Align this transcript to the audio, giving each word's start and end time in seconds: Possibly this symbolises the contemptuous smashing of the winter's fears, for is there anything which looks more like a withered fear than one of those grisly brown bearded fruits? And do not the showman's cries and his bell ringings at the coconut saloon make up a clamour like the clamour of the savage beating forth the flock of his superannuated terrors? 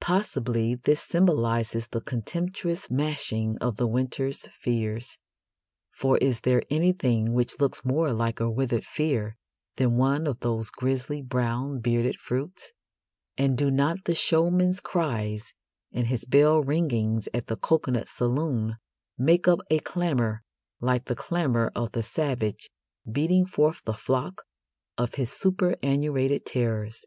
Possibly 0.00 0.74
this 0.76 1.02
symbolises 1.02 1.88
the 1.88 2.00
contemptuous 2.00 2.84
smashing 2.84 3.58
of 3.58 3.76
the 3.76 3.86
winter's 3.86 4.46
fears, 4.46 5.18
for 5.92 6.16
is 6.16 6.40
there 6.40 6.62
anything 6.70 7.34
which 7.34 7.60
looks 7.60 7.84
more 7.84 8.14
like 8.14 8.40
a 8.40 8.50
withered 8.50 8.86
fear 8.86 9.36
than 9.76 9.98
one 9.98 10.26
of 10.26 10.40
those 10.40 10.70
grisly 10.70 11.20
brown 11.20 11.80
bearded 11.80 12.16
fruits? 12.16 12.72
And 13.36 13.58
do 13.58 13.70
not 13.70 14.04
the 14.04 14.14
showman's 14.14 14.80
cries 14.80 15.52
and 15.92 16.06
his 16.06 16.24
bell 16.24 16.62
ringings 16.64 17.28
at 17.34 17.48
the 17.48 17.56
coconut 17.58 18.08
saloon 18.08 18.78
make 19.18 19.46
up 19.46 19.58
a 19.68 19.80
clamour 19.80 20.42
like 20.80 21.04
the 21.04 21.14
clamour 21.14 21.70
of 21.74 21.92
the 21.92 22.02
savage 22.02 22.70
beating 23.04 23.44
forth 23.44 23.82
the 23.84 23.92
flock 23.92 24.44
of 24.96 25.16
his 25.16 25.30
superannuated 25.30 26.46
terrors? 26.46 27.04